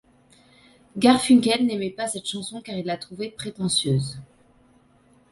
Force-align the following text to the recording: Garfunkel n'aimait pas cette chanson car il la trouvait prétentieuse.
Garfunkel 0.97 1.63
n'aimait 1.67 1.91
pas 1.91 2.07
cette 2.07 2.25
chanson 2.25 2.59
car 2.59 2.75
il 2.75 2.87
la 2.87 2.97
trouvait 2.97 3.29
prétentieuse. 3.29 4.19